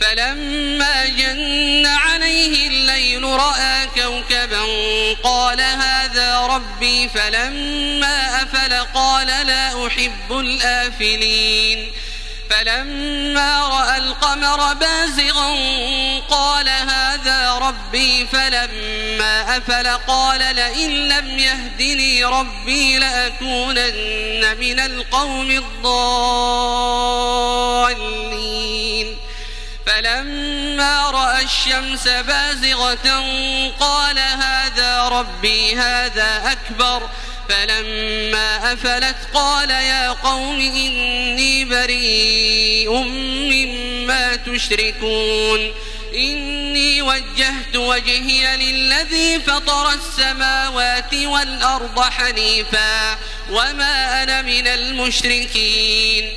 فلما 0.00 1.06
جن 1.06 1.86
عليه 1.86 2.68
الليل 2.68 3.22
رأى 3.24 3.86
كوكبا 3.94 4.64
قال 5.22 5.60
هذا 5.60 6.40
ربي 6.40 7.08
فلما 7.08 8.42
أفل 8.42 8.74
قال 8.94 9.26
لا 9.26 9.86
أحب 9.86 10.32
الآفلين 10.32 11.92
فلما 12.50 13.68
رأى 13.68 13.98
القمر 13.98 14.74
بازغا 14.74 15.54
قال 16.30 16.68
هذا 16.68 17.52
ربي 17.52 18.26
فلما 18.26 19.56
أفل 19.56 19.88
قال 19.88 20.38
لئن 20.38 20.90
لم 20.90 21.38
يهدني 21.38 22.24
ربي 22.24 22.98
لأكونن 22.98 24.56
من 24.60 24.80
القوم 24.80 25.50
الضالين 25.50 26.90
فلما 29.90 31.10
رأى 31.10 31.42
الشمس 31.44 32.08
بازغة 32.08 33.20
قال 33.80 34.18
هذا 34.18 35.08
ربي 35.08 35.76
هذا 35.76 36.52
أكبر. 36.52 37.08
فلما 37.48 38.72
أفلت 38.72 39.16
قال 39.34 39.70
يا 39.70 40.10
قوم 40.10 40.60
إني 40.60 41.64
بريء 41.64 42.92
مما 43.52 44.36
تشركون. 44.36 45.74
إني 46.14 47.02
وجهت 47.02 47.76
وجهي 47.76 48.56
للذي 48.56 49.40
فطر 49.40 49.92
السماوات 49.92 51.14
والأرض 51.14 52.00
حنيفا 52.00 53.18
وما 53.50 54.22
أنا 54.22 54.42
من 54.42 54.66
المشركين. 54.66 56.36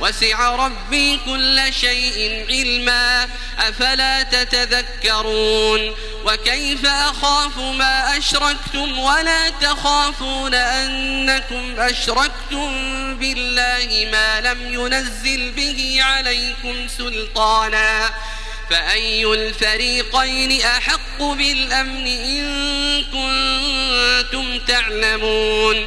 وسع 0.00 0.56
ربي 0.56 1.20
كل 1.26 1.72
شيء 1.80 2.46
علما 2.48 3.28
أفلا 3.58 4.22
تتذكرون؟ 4.22 5.94
وكيف 6.24 6.86
أخاف 6.86 7.58
ما 7.58 8.18
أشركتم 8.18 8.98
ولا 8.98 9.50
تخافون 9.50 10.54
أنكم 10.54 11.80
أشركتم 11.80 12.70
بالله 13.14 14.08
ما 14.12 14.40
لم 14.40 14.72
ينزل 14.72 15.50
به 15.50 15.98
عليكم 16.00 16.88
سلطانا؟ 16.98 18.10
فأي 18.70 19.24
الفريقين 19.24 20.62
أحق 20.62 21.22
بالأمن 21.22 22.06
إن 22.06 23.04
كنتم 23.04 24.58
تعلمون؟ 24.58 25.86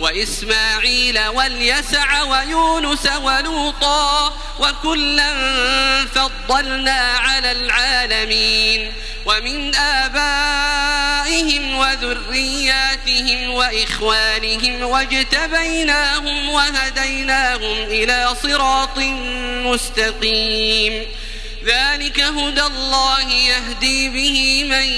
وإسماعيل 0.00 1.26
واليسع 1.26 2.22
ويونس 2.22 3.06
ولوطا 3.06 4.34
وكلا 4.58 5.34
فضلنا 6.06 7.00
على 7.00 7.52
العالمين 7.52 8.92
ومن 9.26 9.74
آبائهم 9.74 11.76
وذرياتهم 11.76 13.50
وإخوانهم 13.50 14.82
واجتبيناهم 14.82 16.48
وهديناهم 16.48 17.82
إلى 17.82 18.36
صراط 18.42 18.98
مستقيم 19.66 21.06
ذلك 21.64 22.20
هدى 22.20 22.62
الله 22.62 23.30
يهدي 23.30 24.08
به 24.08 24.64
من 24.64 24.88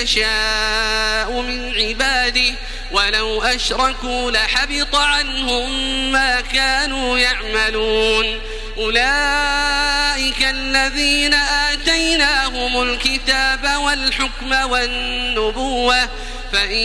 يشاء 0.00 1.32
من 1.32 1.74
عباده 1.74 2.54
ولو 2.92 3.42
أشركوا 3.42 4.30
لحبط 4.30 4.94
عنهم 4.94 5.70
ما 6.12 6.40
كانوا 6.40 7.18
يعملون. 7.18 8.40
أولئك 8.76 10.42
الذين 10.42 11.34
آتيناهم 11.34 12.82
الكتاب 12.82 13.76
والحكم 13.76 14.70
والنبوة 14.70 16.08
فإن 16.52 16.78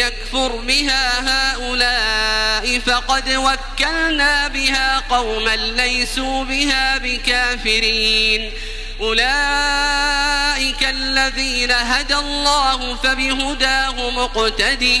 يكفر 0.00 0.56
بها 0.56 1.20
هؤلاء 1.20 2.78
فقد 2.78 3.28
وكلنا 3.28 4.48
بها 4.48 4.98
قوما 5.10 5.56
ليسوا 5.56 6.44
بها 6.44 6.98
بكافرين. 6.98 8.52
أولئك 9.00 10.82
الذين 10.82 11.70
هدى 11.70 12.16
الله 12.16 12.96
فبهداه 12.96 14.10
مقتده 14.10 15.00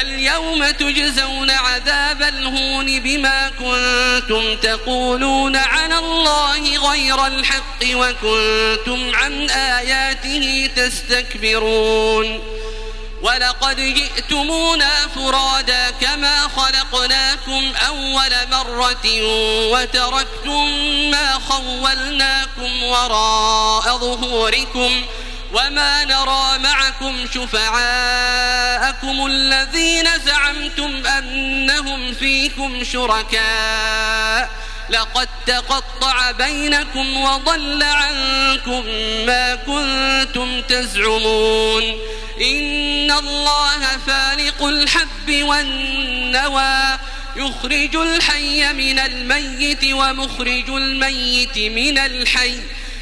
اليوم 0.00 0.70
تجزون 0.70 1.50
عذاب 1.50 2.22
الهون 2.22 3.00
بما 3.00 3.48
كنتم 3.48 4.56
تقولون 4.56 5.56
على 5.56 5.98
الله 5.98 6.90
غير 6.90 7.26
الحق 7.26 7.82
وكنتم 7.94 9.14
عن 9.14 9.50
آياته 9.50 10.70
تستكبرون 10.76 12.40
ولقد 13.22 13.76
جئتمونا 13.76 14.90
فرادا 15.14 15.90
كما 15.90 16.48
خلقناكم 16.48 17.72
أول 17.88 18.32
مرة 18.50 19.22
وتركتم 19.72 20.66
ما 21.10 21.32
خولناكم 21.48 22.82
وراء 22.82 23.98
ظهوركم 23.98 25.02
وما 25.52 26.04
نرى 26.04 26.58
معكم 26.58 27.26
شفعاءكم 27.34 29.26
الذين 29.26 30.08
زعمتم 30.18 31.06
أنهم 31.06 32.14
فيكم 32.14 32.84
شركاء 32.84 34.50
لقد 34.90 35.28
تقطع 35.46 36.30
بينكم 36.30 37.16
وضل 37.16 37.82
عنكم 37.82 38.84
ما 39.26 39.54
كنتم 39.54 40.62
تزعمون 40.62 41.82
إن 42.40 43.10
الله 43.10 43.98
فالق 44.06 44.64
الحب 44.64 45.42
والنوى 45.42 46.98
يخرج 47.36 47.96
الحي 47.96 48.72
من 48.72 48.98
الميت 48.98 49.84
ومخرج 49.92 50.70
الميت 50.70 51.58
من 51.58 51.98
الحي 51.98 52.58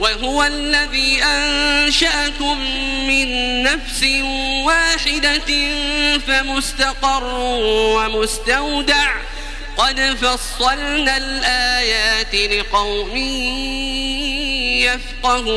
وهو 0.00 0.44
الذي 0.44 1.22
أنشأكم 1.22 2.60
من 3.06 3.62
نفس 3.62 4.04
واحدة 4.64 5.70
فمستقر 6.18 7.24
ومستودع. 7.68 9.14
قد 9.76 10.00
فصلنا 10.00 11.16
الآيات 11.16 12.34
لقوم 12.34 13.16
يفقهون. 15.26 15.56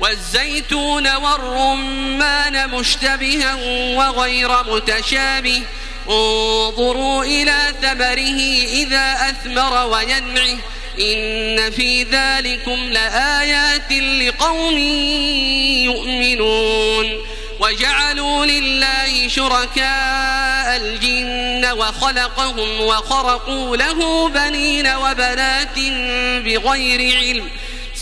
والزيتون 0.00 1.16
والرمان 1.16 2.70
مشتبها 2.70 3.54
وغير 3.94 4.62
متشابه. 4.62 5.62
انظروا 6.08 7.24
إلى 7.24 7.74
ثمره 7.82 8.40
إذا 8.82 9.30
أثمر 9.30 9.86
وينعه 9.86 10.58
إن 11.00 11.70
في 11.70 12.02
ذلكم 12.02 12.92
لآيات 12.92 13.92
لقوم 13.92 14.78
يؤمنون. 15.84 17.24
وجعلوا 17.60 18.44
لله 18.46 19.28
شركاء 19.28 20.76
الجن 20.76 21.70
وخلقهم 21.72 22.80
وخرقوا 22.80 23.76
له 23.76 24.28
بنين 24.28 24.86
وبنات 24.86 25.78
بغير 26.44 27.16
علم. 27.16 27.50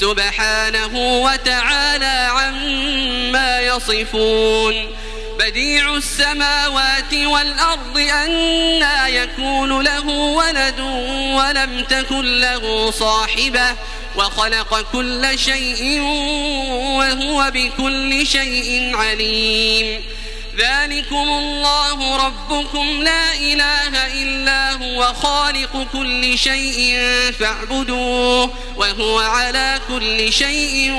سبحانه 0.00 1.22
وتعالى 1.22 2.28
عما 2.30 3.60
يصفون. 3.60 4.96
بديع 5.38 5.94
السماوات 5.94 7.14
والأرض 7.14 7.98
أنا 7.98 9.08
يكون 9.08 9.82
له 9.82 10.08
ولد 10.08 10.80
ولم 11.36 11.84
تكن 11.84 12.40
له 12.40 12.90
صاحبة 12.90 13.76
وخلق 14.16 14.80
كل 14.92 15.38
شيء 15.38 16.00
وهو 16.98 17.50
بكل 17.54 18.26
شيء 18.26 18.96
عليم. 18.96 20.04
ذلكم 20.56 21.16
الله 21.16 22.26
ربكم 22.26 23.02
لا 23.02 23.34
إله 23.34 24.22
إلا 24.22 24.72
هو 24.72 25.14
خالق 25.14 25.86
كل 25.92 26.38
شيء 26.38 26.98
فاعبدوه 27.40 28.50
وهو 28.76 29.18
على 29.18 29.80
كل 29.88 30.32
شيء 30.32 30.92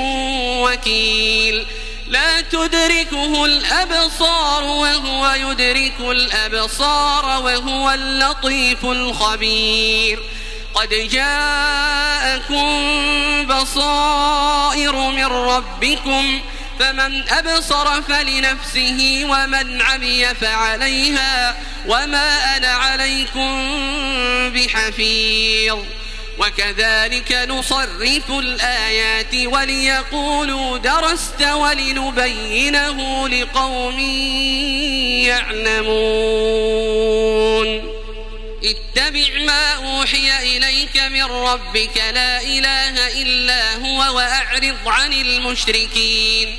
وكيل. 0.62 1.66
لا 2.06 2.40
تدركه 2.40 3.44
الأبصار 3.44 4.64
وهو 4.64 5.30
يدرك 5.30 6.00
الأبصار 6.00 7.24
وهو 7.24 7.90
اللطيف 7.90 8.84
الخبير. 8.84 10.22
قد 10.74 10.88
جاءكم 10.88 12.66
بصائر 13.46 14.96
من 14.96 15.24
ربكم 15.24 16.40
فمن 16.78 17.28
أبصر 17.28 18.02
فلنفسه 18.02 19.20
ومن 19.24 19.82
عمي 19.82 20.34
فعليها 20.34 21.56
وما 21.86 22.56
أنا 22.56 22.68
عليكم 22.68 23.72
بحفيظ. 24.54 25.78
وكذلك 26.38 27.32
نصرف 27.48 28.30
الآيات 28.30 29.34
وليقولوا 29.34 30.78
درست 30.78 31.42
ولنبينه 31.42 33.28
لقوم 33.28 34.00
يعلمون. 35.28 35.98
اتبع 38.64 39.38
ما 39.46 39.72
أوحي 39.72 40.56
إليك 40.56 41.02
من 41.12 41.22
ربك 41.22 41.96
لا 41.96 42.42
إله 42.42 43.22
إلا 43.22 43.74
هو 43.74 44.16
وأعرض 44.16 44.76
عن 44.86 45.12
المشركين. 45.12 46.58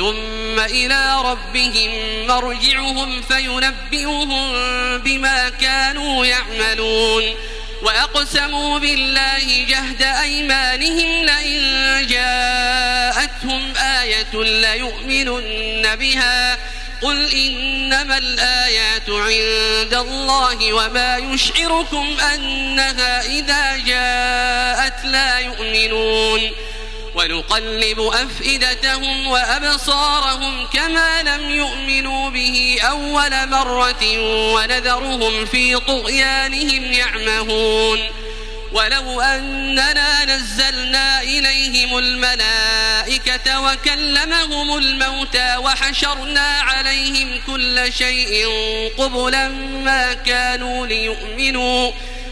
ثم 0.00 0.60
إلى 0.60 1.22
ربهم 1.24 1.90
مرجعهم 2.26 3.22
فينبئهم 3.22 4.52
بما 4.98 5.48
كانوا 5.48 6.26
يعملون 6.26 7.34
وأقسموا 7.82 8.78
بالله 8.78 9.64
جهد 9.68 10.02
أيمانهم 10.02 11.24
لئن 11.24 12.06
جاءتهم 12.06 13.72
آية 13.76 14.42
ليؤمنن 14.42 15.96
بها 15.96 16.58
قل 17.02 17.32
إنما 17.32 18.18
الآيات 18.18 19.10
عند 19.10 19.94
الله 19.94 20.72
وما 20.72 21.16
يشعركم 21.16 22.16
أنها 22.34 23.22
إذا 23.22 23.76
جاءت 23.76 25.04
لا 25.04 25.38
يؤمنون 25.38 26.50
ونقلب 27.14 28.00
أفئدتهم 28.00 29.26
وأبصارهم 29.26 30.66
كما 30.66 31.22
لم 31.22 31.50
يؤمنوا 31.50 32.30
به 32.30 32.78
أول 32.82 33.48
مرة 33.48 34.18
ونذرهم 34.54 35.46
في 35.46 35.80
طغيانهم 35.80 36.92
يعمهون. 36.92 38.00
ولو 38.72 39.20
أننا 39.20 40.24
نزلنا 40.24 41.22
إليهم 41.22 41.98
الملائكة 41.98 43.60
وكلمهم 43.60 44.76
الموتى 44.78 45.56
وحشرنا 45.56 46.60
عليهم 46.60 47.40
كل 47.46 47.92
شيء 47.92 48.48
قبلا 48.98 49.48
ما 49.84 50.12
كانوا 50.12 50.86
ليؤمنوا 50.86 51.92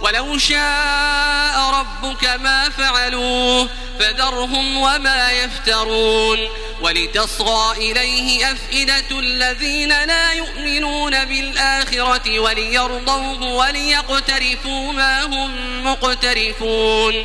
ولو 0.00 0.38
شاء 0.38 1.70
ربك 1.70 2.24
ما 2.24 2.68
فعلوه 2.68 3.68
فذرهم 3.98 4.76
وما 4.76 5.30
يفترون 5.30 6.48
ولتصغى 6.80 7.76
إليه 7.76 8.52
أفئدة 8.52 9.18
الذين 9.18 9.88
لا 9.88 10.32
يؤمنون 10.32 11.24
بالآخرة 11.24 12.40
وليرضوه 12.40 13.42
وليقترفوا 13.42 14.92
ما 14.92 15.22
هم 15.22 15.84
مقترفون 15.84 17.24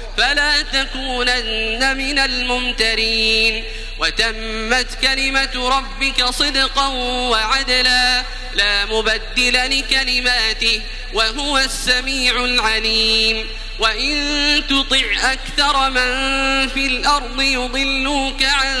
فلا 0.17 0.61
تكونن 0.61 1.97
من 1.97 2.19
الممترين. 2.19 3.63
وتمت 3.99 4.87
كلمة 5.01 5.69
ربك 5.69 6.25
صدقا 6.25 6.87
وعدلا. 7.29 8.23
لا 8.53 8.85
مبدل 8.85 9.79
لكلماته 9.79 10.81
وهو 11.13 11.57
السميع 11.57 12.45
العليم. 12.45 13.47
وإن 13.79 14.63
تطع 14.69 15.31
أكثر 15.31 15.89
من 15.89 16.67
في 16.67 16.85
الأرض 16.85 17.41
يضلوك 17.41 18.43
عن 18.43 18.75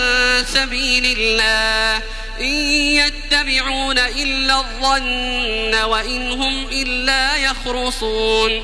سبيل 0.53 1.17
الله. 1.19 2.03
إن 2.39 2.55
يتبعون 2.97 3.99
إلا 3.99 4.55
الظن 4.59 5.75
وإن 5.75 6.31
هم 6.31 6.67
إلا 6.71 7.35
يخرصون. 7.35 8.63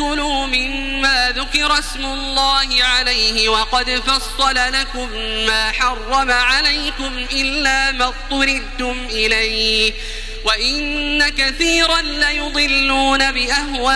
تأكلوا 0.00 0.46
مما 0.46 1.32
ذكر 1.36 1.78
اسم 1.78 2.04
الله 2.04 2.84
عليه 2.84 3.48
وقد 3.48 4.02
فصل 4.06 4.54
لكم 4.54 5.12
ما 5.46 5.72
حرم 5.72 6.30
عليكم 6.30 7.26
إلا 7.32 7.92
ما 7.92 8.04
اضطردتم 8.04 9.06
إليه 9.10 9.92
وإن 10.44 11.28
كثيرا 11.28 12.00
ليضلون 12.00 13.32
بأهوائهم 13.32 13.88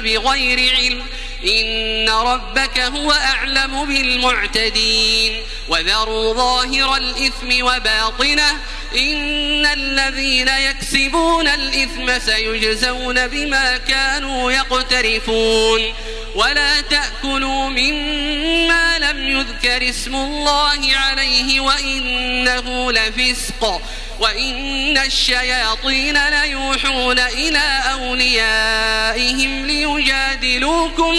بغير 0.00 0.74
علم 0.76 1.02
إن 1.44 2.08
ربك 2.08 2.80
هو 2.80 3.12
أعلم 3.12 3.84
بالمعتدين 3.84 5.42
وذروا 5.68 6.34
ظاهر 6.34 6.96
الإثم 6.96 7.64
وباطنه 7.64 8.58
إن 8.96 9.66
الذين 9.66 10.48
يكسبون 10.48 11.48
الإثم 11.48 12.18
سيجزون 12.18 13.26
بما 13.28 13.76
كانوا 13.76 14.52
يقترفون. 14.52 15.94
ولا 16.34 16.80
تأكلوا 16.80 17.68
مما 17.68 18.98
لم 18.98 19.28
يذكر 19.28 19.88
اسم 19.88 20.14
الله 20.14 20.96
عليه 20.96 21.60
وإنه 21.60 22.92
لفسق. 22.92 23.82
وإن 24.20 24.98
الشياطين 24.98 26.28
ليوحون 26.28 27.18
إلى 27.18 27.82
أوليائهم 27.92 29.66
ليجادلوكم. 29.66 31.16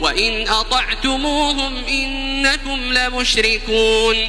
وإن 0.00 0.48
أطعتموهم 0.48 1.84
إنكم 1.84 2.92
لمشركون. 2.92 4.28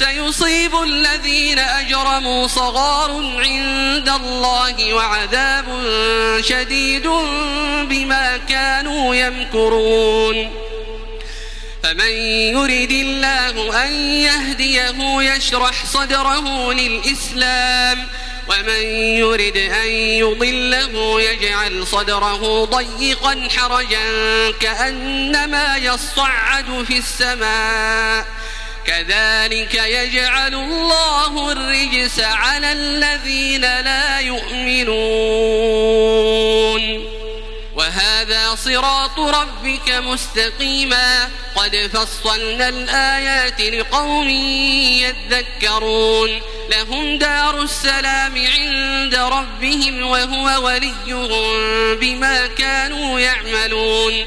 سيصيب 0.00 0.82
الذين 0.82 1.58
أجرموا 1.58 2.46
صغار 2.46 3.10
عند 3.38 4.08
الله 4.08 4.94
وعذاب 4.94 5.66
شديد 6.40 7.06
بما 7.88 8.40
كانوا 8.48 9.14
يمكرون. 9.14 10.50
فمن 11.82 12.10
يرد 12.56 12.90
الله 12.90 13.84
أن 13.84 13.92
يهديه 14.02 15.22
يشرح 15.22 15.84
صدره 15.86 16.72
للإسلام 16.72 18.08
ومن 18.48 18.82
يرد 19.20 19.56
أن 19.56 19.88
يضله 20.22 21.20
يجعل 21.20 21.86
صدره 21.86 22.64
ضيقا 22.64 23.48
حرجا 23.56 24.10
كأنما 24.60 25.76
يصعد 25.76 26.84
في 26.88 26.98
السماء. 26.98 28.26
كذلك 28.86 29.74
يجعل 29.74 30.54
الله 30.54 31.52
الرجس 31.52 32.20
على 32.20 32.72
الذين 32.72 33.60
لا 33.60 34.20
يؤمنون. 34.20 35.00
وهذا 37.74 38.54
صراط 38.54 39.20
ربك 39.20 39.90
مستقيما. 39.90 41.28
قد 41.56 41.90
فصلنا 41.92 42.68
الآيات 42.68 43.60
لقوم 43.60 44.28
يذكرون. 44.98 46.40
لهم 46.70 47.18
دار 47.18 47.62
السلام 47.62 48.46
عند 48.46 49.14
ربهم 49.14 50.02
وهو 50.02 50.66
وليهم 50.66 51.96
بما 51.96 52.46
كانوا 52.46 53.20
يعملون. 53.20 54.26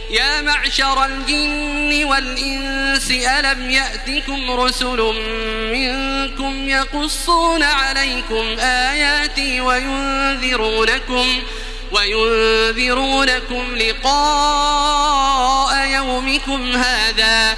يا 0.11 0.41
معشر 0.41 1.05
الجن 1.05 2.03
والإنس 2.03 3.11
ألم 3.11 3.69
يأتكم 3.69 4.51
رسل 4.51 5.13
منكم 5.73 6.69
يقصون 6.69 7.63
عليكم 7.63 8.59
آياتي 8.59 9.61
وينذرونكم 9.61 11.43
وينذرونكم 11.91 13.75
لقاء 13.75 15.07
يومكم 15.87 16.75
هذا؟ 16.75 17.57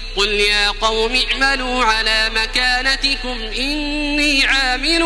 قل 0.15 0.27
يا 0.27 0.69
قوم 0.69 1.19
اعملوا 1.31 1.83
على 1.83 2.29
مكانتكم 2.35 3.41
إني 3.57 4.45
عامل 4.45 5.05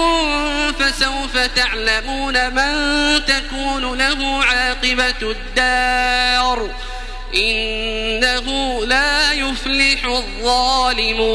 فسوف 0.79 1.37
تعلمون 1.37 2.53
من 2.53 3.25
تكون 3.25 3.97
له 3.97 4.43
عاقبة 4.43 5.21
الدار 5.21 6.69
إنه 7.35 8.79
لا 8.85 9.31
يفلح 9.31 10.05
الظالمون 10.05 11.25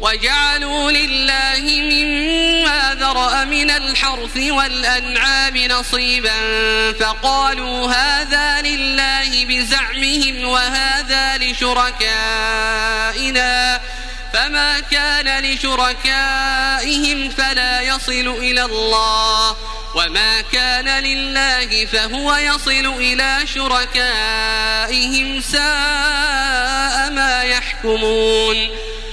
وجعلوا 0.00 0.90
لله 0.90 1.62
مما 1.70 2.51
ذرأ 2.94 3.44
من 3.44 3.70
الحرث 3.70 4.36
والأنعام 4.36 5.56
نصيبا 5.56 6.32
فقالوا 6.92 7.92
هذا 7.92 8.62
لله 8.62 9.44
بزعمهم 9.44 10.44
وهذا 10.48 11.38
لشركائنا 11.38 12.52
فما 14.32 14.80
كان 14.80 15.44
لشركائهم 15.44 17.30
فلا 17.30 17.80
يصل 17.80 18.36
إلى 18.38 18.64
الله 18.64 19.56
وما 19.94 20.40
كان 20.40 20.88
لله 20.88 21.86
فهو 21.86 22.36
يصل 22.36 22.94
إلى 22.98 23.38
شركائهم 23.54 25.40
ساء 25.40 27.10
ما 27.10 27.42
يحكمون 27.42 28.68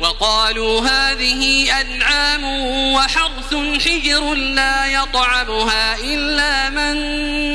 وقالوا 0.00 0.80
هذه 0.80 1.72
أنعام 1.80 2.44
وحرث 2.94 3.54
حجر 3.84 4.34
لا 4.34 4.86
يطعمها 4.86 5.96
إلا 5.96 6.70
من 6.70 6.96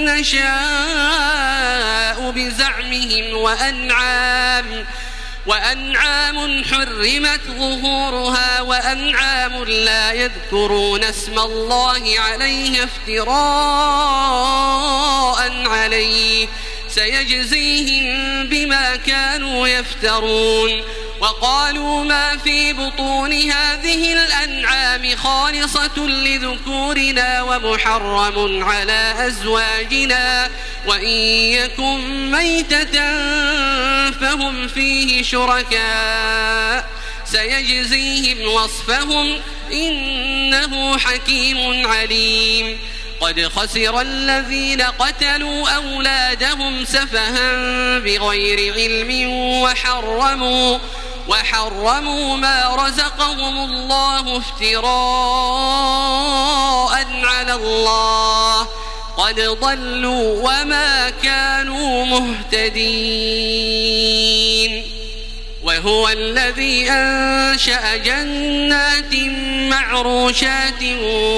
نشاء 0.06 0.44
بزعمهم 2.32 3.38
وأنعام 3.38 4.86
وأنعام 5.46 6.64
حرمت 6.64 7.42
ظهورها 7.48 8.62
وأنعام 8.62 9.64
لا 9.64 10.12
يذكرون 10.12 11.04
اسم 11.04 11.40
الله 11.40 12.20
عليه 12.20 12.84
افتراء 12.84 13.34
عليه. 15.68 16.48
سيجزيهم 16.90 18.48
بما 18.48 18.96
كانوا 18.96 19.68
يفترون. 19.68 20.84
وقالوا 21.24 22.04
ما 22.04 22.38
في 22.38 22.74
بطون 22.74 23.34
هذه 23.34 24.14
الأنعام 24.14 25.16
خالصة 25.16 25.98
لذكورنا 25.98 27.42
ومحرم 27.42 28.64
على 28.64 29.14
أزواجنا 29.28 30.50
وإن 30.88 31.18
يكن 31.58 32.32
ميتة 32.32 32.92
فهم 34.12 34.68
فيه 34.68 35.24
شركاء 35.24 36.90
سيجزيهم 37.26 38.54
وصفهم 38.54 39.40
إنه 39.72 40.98
حكيم 40.98 41.88
عليم 41.88 42.80
قد 43.22 43.48
خسر 43.48 44.02
الذين 44.02 44.82
قتلوا 44.82 45.70
أولادهم 45.70 46.86
سفها 46.86 47.54
بغير 48.00 48.74
علم 48.74 49.30
وحرموا 49.62 50.80
وحرموا 51.28 52.38
ما 52.38 52.76
رزقهم 52.76 53.58
الله 53.58 54.38
افتراء 54.38 54.94
على 57.24 57.54
الله. 57.54 58.68
قد 59.18 59.40
ضلوا 59.40 60.50
وما 60.50 61.10
كانوا 61.10 62.06
مهتدين. 62.06 63.34
وهو 65.64 66.10
الذي 66.10 66.92
أنشأ 66.92 67.98
جنات 67.98 69.16
معروشات 69.70 70.84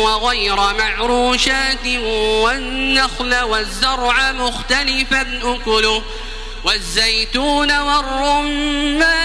وغير 0.04 0.56
معروشات 0.56 1.88
والنخل 2.18 3.36
والزرع 3.44 4.32
مختلفا 4.32 5.40
أكله. 5.44 6.04
والزيتون 6.64 7.80
والرمان 7.80 9.25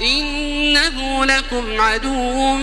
إنه 0.00 1.24
لكم 1.24 1.80
عدو 1.80 2.54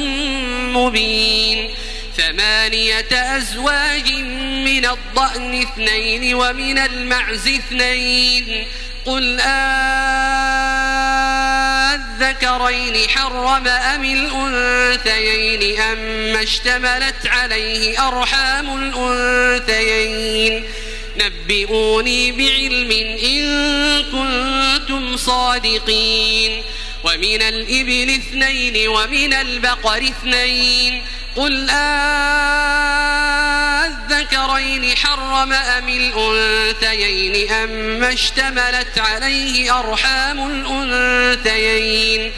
مبين. 0.73 1.75
ثمانية 2.17 3.37
أزواج 3.37 4.11
من 4.65 4.85
الضأن 4.85 5.61
اثنين 5.61 6.35
ومن 6.35 6.77
المعز 6.77 7.47
اثنين. 7.47 8.67
قل 9.05 9.39
أذكرين 12.19 13.09
حرم 13.09 13.67
أم 13.67 14.05
الأنثيين؟ 14.05 15.81
أم 15.81 16.35
اشتملت 16.35 17.27
عليه 17.27 18.07
أرحام 18.07 18.77
الأنثيين. 18.77 20.63
نبئوني 21.17 22.31
بعلم 22.31 22.91
إن 23.23 23.45
كنتم 24.03 25.17
صادقين. 25.17 26.63
ومن 27.05 27.41
الإبل 27.41 28.09
اثنين 28.09 28.87
ومن 28.87 29.33
البقر 29.33 29.97
اثنين 29.97 31.01
قل 31.35 31.69
أذكرين 34.09 34.97
حرم 34.97 35.53
أم 35.53 35.89
الأنثيين 35.89 37.51
أم 37.51 38.03
اشتملت 38.03 38.99
عليه 38.99 39.79
أرحام 39.79 40.47
الأنثيين 40.49 42.31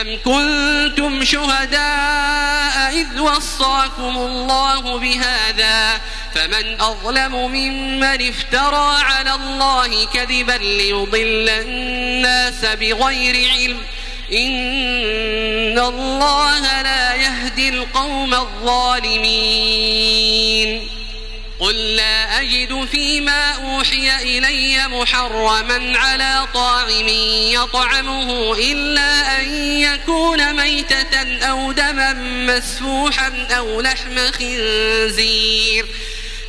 أم 0.00 0.18
كنتم 0.24 1.24
شهداء 1.24 2.92
إذ 2.92 3.20
وصاكم 3.20 4.16
الله 4.16 4.98
بهذا 4.98 6.00
فمن 6.34 6.80
أظلم 6.80 7.34
ممن 7.34 8.28
افترى 8.28 9.02
على 9.02 9.34
الله 9.34 10.06
كذبا 10.06 10.52
ليضل 10.52 11.48
الناس 11.48 12.64
بغير 12.64 13.50
علم 13.50 13.82
إن 14.32 15.78
الله 15.78 16.82
لا 16.82 17.14
يهدي 17.14 17.68
القوم 17.68 18.34
الظالمين. 18.34 19.92
قل 21.60 21.96
لا 21.96 22.40
أجد 22.40 22.88
فيما 22.92 23.50
أوحي 23.50 24.22
إلي 24.22 24.88
محرما 24.88 25.98
على 25.98 26.46
طاعم 26.54 27.08
يطعمه 27.52 28.54
إلا 28.58 29.40
أن 29.40 29.54
يكون 29.78 30.56
ميتة 30.56 31.38
أو 31.42 31.72
دما 31.72 32.12
مسفوحا 32.22 33.46
أو 33.50 33.80
لحم 33.80 34.18
خنزير. 34.32 35.86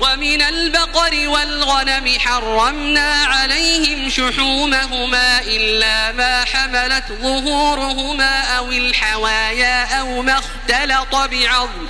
ومن 0.00 0.42
البقر 0.42 1.28
والغنم 1.28 2.18
حرمنا 2.18 3.24
عليهم 3.24 4.10
شحومهما 4.10 5.40
إلا 5.42 6.12
ما 6.12 6.44
حملت 6.44 7.04
ظهورهما 7.22 8.40
أو 8.40 8.70
الحوايا 8.70 10.00
أو 10.00 10.22
ما 10.22 10.38
اختلط 10.38 11.14
بعظم. 11.14 11.86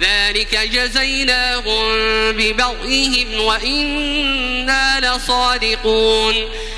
ذلك 0.00 0.54
جزيناهم 0.56 1.88
ببغيهم 2.32 3.40
وإنا 3.40 5.00
لصادقون. 5.00 6.34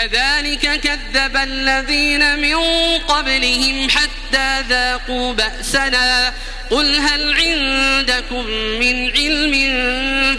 كذلك 0.00 0.80
كذب 0.80 1.36
الذين 1.36 2.38
من 2.38 2.56
قبلهم 2.98 3.88
حتى 3.90 4.60
ذاقوا 4.68 5.32
بأسنا. 5.32 6.34
قل 6.70 6.96
هل 6.96 7.34
عندكم 7.34 8.46
من 8.80 9.10
علم 9.10 9.78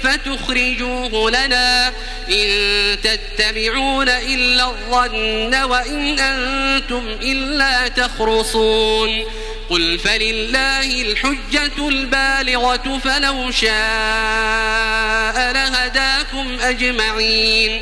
فتخرجوه 0.03 1.32
لنا 1.32 1.88
إن 2.32 2.47
تتبعون 3.03 4.09
إلا 4.09 4.66
الظن 4.66 5.55
وإن 5.55 6.20
أنتم 6.20 7.18
إلا 7.22 7.88
تخرصون. 7.88 9.26
قل 9.70 9.99
فلله 9.99 11.01
الحجة 11.01 11.88
البالغة 11.88 12.99
فلو 13.03 13.51
شاء 13.51 15.51
لهداكم 15.51 16.57
أجمعين. 16.62 17.82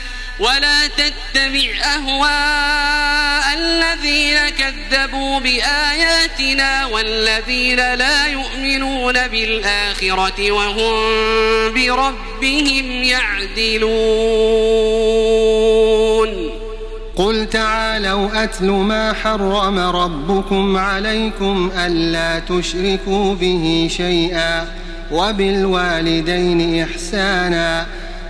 ولا 0.41 0.87
تتبع 0.87 1.69
أهواء 1.95 3.57
الذين 3.57 4.37
كذبوا 4.49 5.39
بآياتنا 5.39 6.85
والذين 6.85 7.93
لا 7.93 8.27
يؤمنون 8.27 9.27
بالآخرة 9.27 10.51
وهم 10.51 10.93
بربهم 11.73 13.03
يعدلون. 13.03 13.91
قل 17.15 17.49
تعالوا 17.49 18.43
أتل 18.43 18.65
ما 18.65 19.13
حرم 19.13 19.79
ربكم 19.79 20.77
عليكم 20.77 21.71
ألا 21.77 22.39
تشركوا 22.39 23.35
به 23.35 23.87
شيئا 23.97 24.67
وبالوالدين 25.11 26.83
إحسانا 26.83 27.87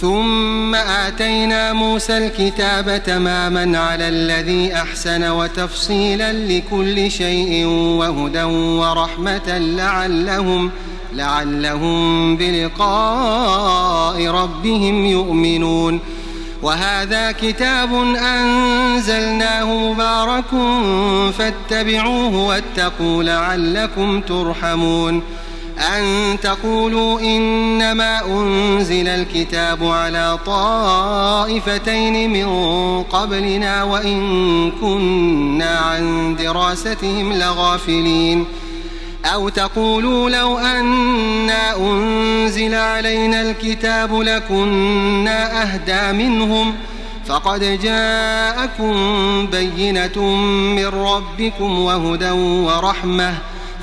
ثم 0.00 0.74
آتينا 0.74 1.72
موسى 1.72 2.18
الكتاب 2.18 3.02
تماما 3.02 3.78
على 3.78 4.08
الذي 4.08 4.74
أحسن 4.74 5.30
وتفصيلا 5.30 6.32
لكل 6.32 7.10
شيء 7.10 7.66
وهدى 7.66 8.42
ورحمة 8.42 9.58
لعلهم 9.58 10.70
لعلهم 11.12 12.36
بلقاء 12.36 14.26
ربهم 14.26 15.04
يؤمنون. 15.04 16.00
وهذا 16.62 17.32
كتاب 17.32 17.94
أنزلناه 18.16 19.92
مبارك 19.92 20.50
فاتبعوه 21.38 22.36
واتقوا 22.36 23.22
لعلكم 23.22 24.20
ترحمون. 24.20 25.22
أن 25.78 26.36
تقولوا 26.42 27.20
إنما 27.20 28.24
أنزل 28.26 29.08
الكتاب 29.08 29.84
على 29.84 30.38
طائفتين 30.46 32.30
من 32.30 32.48
قبلنا 33.02 33.82
وإن 33.82 34.70
كنا 34.70 35.78
عن 35.78 36.36
دراستهم 36.36 37.32
لغافلين. 37.32 38.46
أو 39.24 39.48
تقولوا 39.48 40.30
لو 40.30 40.58
أنا 40.58 41.76
أنزل 41.76 42.74
علينا 42.74 43.42
الكتاب 43.42 44.20
لكنا 44.20 45.62
أهدى 45.62 46.12
منهم 46.24 46.74
فقد 47.26 47.60
جاءكم 47.82 48.94
بينة 49.46 50.22
من 50.76 50.86
ربكم 50.86 51.78
وهدى 51.78 52.30
ورحمة. 52.30 53.34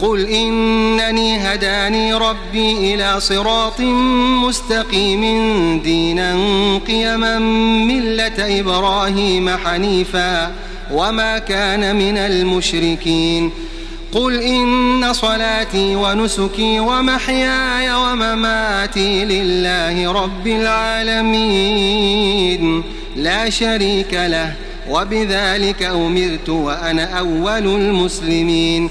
قل 0.00 0.26
إنني 0.26 1.38
هداني 1.38 2.14
ربي 2.14 2.94
إلى 2.94 3.20
صراط 3.20 3.80
مستقيم 4.46 5.22
دينا 5.82 6.36
قيما 6.86 7.38
ملة 7.88 8.60
إبراهيم 8.60 9.50
حنيفا 9.50 10.52
وما 10.92 11.38
كان 11.38 11.96
من 11.96 12.16
المشركين 12.16 13.50
قل 14.12 14.40
إن 14.40 15.12
صلاتي 15.12 15.96
ونسكي 15.96 16.80
ومحياي 16.80 17.92
ومماتي 17.92 19.24
لله 19.24 20.12
رب 20.12 20.46
العالمين 21.58 22.82
لا 23.16 23.50
شريك 23.50 24.14
له 24.14 24.52
وبذلك 24.90 25.82
أمرت 25.82 26.48
وأنا 26.48 27.18
أول 27.18 27.66
المسلمين 27.66 28.90